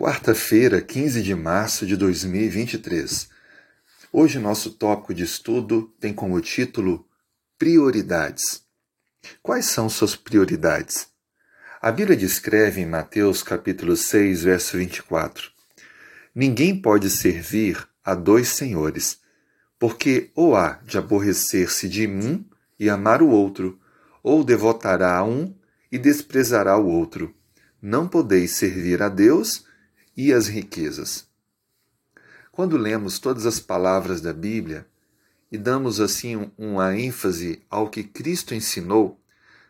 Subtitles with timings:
[0.00, 3.28] Quarta-feira, 15 de março de 2023.
[4.10, 7.06] Hoje nosso tópico de estudo tem como título
[7.58, 8.62] Prioridades.
[9.42, 11.08] Quais são suas prioridades?
[11.82, 15.50] A Bíblia descreve em Mateus capítulo 6, verso 24:
[16.34, 19.20] Ninguém pode servir a dois senhores,
[19.78, 22.48] porque ou há de aborrecer-se de mim
[22.78, 23.78] e amar o outro,
[24.22, 25.54] ou devotará a um
[25.92, 27.34] e desprezará o outro.
[27.82, 29.68] Não podeis servir a Deus
[30.22, 31.26] e as riquezas.
[32.52, 34.86] Quando lemos todas as palavras da Bíblia
[35.50, 39.18] e damos assim uma ênfase ao que Cristo ensinou,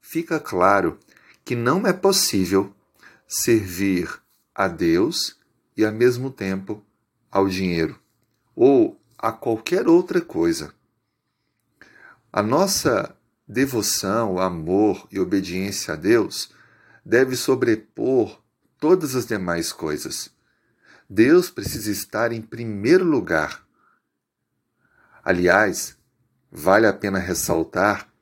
[0.00, 0.98] fica claro
[1.44, 2.74] que não é possível
[3.28, 4.10] servir
[4.52, 5.38] a Deus
[5.76, 6.84] e ao mesmo tempo
[7.30, 7.96] ao dinheiro
[8.56, 10.74] ou a qualquer outra coisa.
[12.32, 13.16] A nossa
[13.46, 16.50] devoção, amor e obediência a Deus
[17.06, 18.41] deve sobrepor
[18.82, 20.28] todas as demais coisas.
[21.08, 23.64] Deus precisa estar em primeiro lugar.
[25.22, 25.96] Aliás,
[26.50, 28.12] vale a pena ressaltar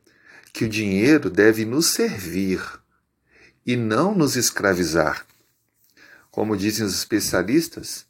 [0.53, 2.61] que o dinheiro deve nos servir
[3.65, 5.27] e não nos escravizar.
[6.31, 8.05] Como dizem os especialistas,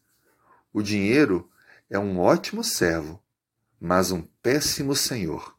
[0.72, 1.48] o dinheiro
[1.88, 3.22] é um ótimo servo,
[3.80, 5.56] mas um péssimo senhor.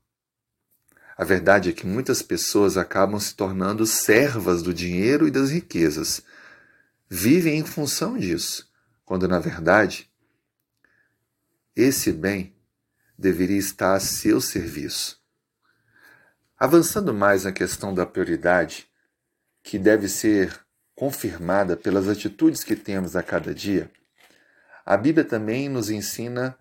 [1.18, 6.22] A verdade é que muitas pessoas acabam se tornando servas do dinheiro e das riquezas,
[7.14, 8.72] vivem em função disso,
[9.04, 10.10] quando na verdade
[11.76, 12.56] esse bem
[13.18, 15.22] deveria estar a seu serviço.
[16.58, 18.88] Avançando mais na questão da prioridade,
[19.62, 20.58] que deve ser
[20.96, 23.92] confirmada pelas atitudes que temos a cada dia,
[24.86, 26.58] a Bíblia também nos ensina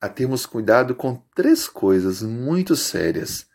[0.00, 3.46] a termos cuidado com três coisas muito sérias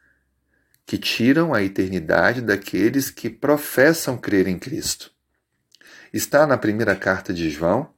[0.85, 5.16] que tiram a eternidade daqueles que professam crer em Cristo
[6.13, 7.93] está na primeira carta de João,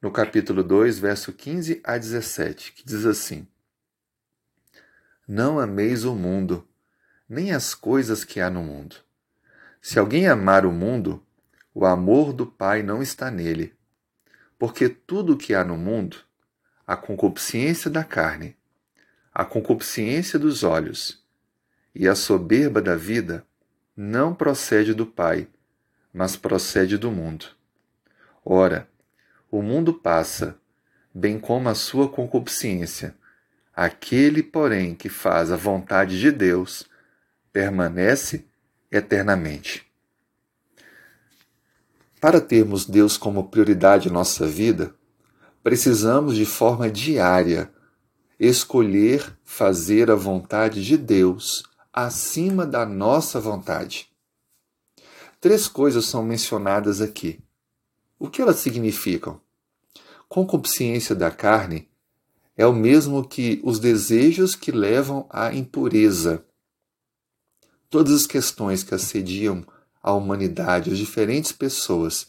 [0.00, 3.46] no capítulo 2, verso 15 a 17, que diz assim:
[5.26, 6.66] Não ameis o mundo,
[7.28, 8.96] nem as coisas que há no mundo.
[9.82, 11.22] Se alguém amar o mundo,
[11.74, 13.74] o amor do Pai não está nele.
[14.58, 16.18] Porque tudo o que há no mundo,
[16.86, 18.56] a concupiscência da carne,
[19.32, 21.24] a concupiscência dos olhos
[21.94, 23.46] e a soberba da vida,
[23.96, 25.48] não procede do Pai,
[26.12, 27.46] mas procede do mundo.
[28.44, 28.88] Ora,
[29.50, 30.56] o mundo passa,
[31.14, 33.14] bem como a sua concupiscência.
[33.74, 36.86] Aquele, porém, que faz a vontade de Deus,
[37.52, 38.46] permanece
[38.90, 39.86] eternamente.
[42.20, 44.94] Para termos Deus como prioridade em nossa vida,
[45.62, 47.70] precisamos de forma diária
[48.38, 54.08] escolher fazer a vontade de Deus acima da nossa vontade.
[55.40, 57.38] Três coisas são mencionadas aqui.
[58.18, 59.40] O que elas significam?
[60.28, 61.88] Concupiscência da carne
[62.56, 66.44] é o mesmo que os desejos que levam à impureza.
[67.88, 69.64] Todas as questões que assediam
[70.02, 72.26] a humanidade, as diferentes pessoas,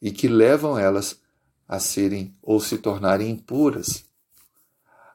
[0.00, 1.20] e que levam elas
[1.66, 4.04] a serem ou se tornarem impuras.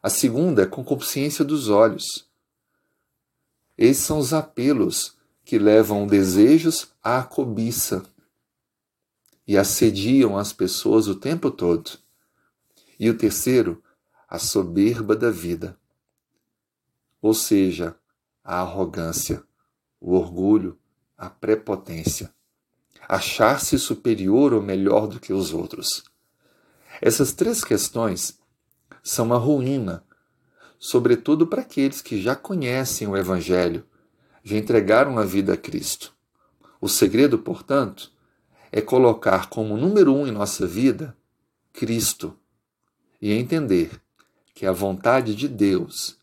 [0.03, 2.29] A segunda é concupiscência dos olhos.
[3.77, 5.17] Esses são os apelos
[5.49, 8.03] que levam desejos à cobiça
[9.47, 11.97] e assediam as pessoas o tempo todo.
[12.99, 13.83] E o terceiro,
[14.27, 15.75] a soberba da vida,
[17.19, 17.95] ou seja,
[18.43, 19.43] a arrogância,
[19.99, 20.77] o orgulho,
[21.17, 22.31] a prepotência,
[23.07, 26.03] achar-se superior ou melhor do que os outros.
[27.01, 28.38] Essas três questões
[29.01, 30.05] são uma ruína,
[30.77, 33.88] sobretudo para aqueles que já conhecem o Evangelho
[34.49, 36.11] já entregaram a vida a Cristo.
[36.81, 38.11] O segredo, portanto,
[38.71, 41.15] é colocar como número um em nossa vida
[41.71, 42.35] Cristo
[43.21, 44.01] e entender
[44.55, 46.17] que a vontade de Deus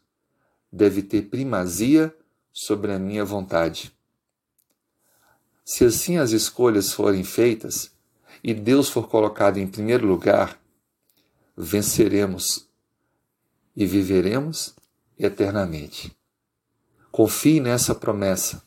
[0.72, 2.12] deve ter primazia
[2.52, 3.94] sobre a minha vontade.
[5.64, 7.92] Se assim as escolhas forem feitas
[8.42, 10.60] e Deus for colocado em primeiro lugar,
[11.56, 12.66] venceremos
[13.76, 14.74] e viveremos
[15.16, 16.16] eternamente.
[17.16, 18.62] Confie nessa promessa.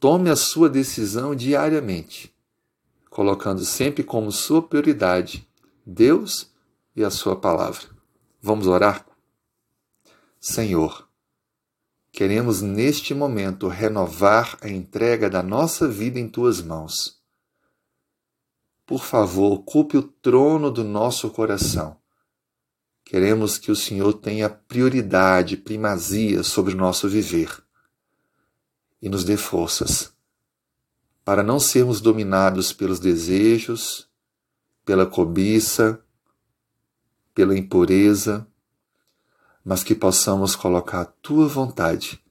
[0.00, 2.34] Tome a sua decisão diariamente,
[3.08, 5.48] colocando sempre como sua prioridade
[5.86, 6.50] Deus
[6.96, 7.84] e a sua palavra.
[8.42, 9.06] Vamos orar?
[10.40, 11.08] Senhor,
[12.10, 17.22] queremos neste momento renovar a entrega da nossa vida em tuas mãos.
[18.84, 21.96] Por favor, ocupe o trono do nosso coração.
[23.04, 27.67] Queremos que o Senhor tenha prioridade, primazia sobre o nosso viver
[29.00, 30.12] e nos dê forças
[31.24, 34.08] para não sermos dominados pelos desejos
[34.88, 36.02] pela cobiça,
[37.34, 38.48] pela impureza,
[39.62, 42.24] mas que possamos colocar a tua vontade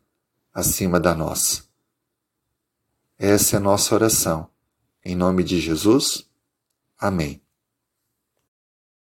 [0.51, 1.65] acima da nossa.
[3.15, 4.49] Essa é a nossa oração.
[5.05, 6.27] Em nome de Jesus,
[6.97, 7.39] amém.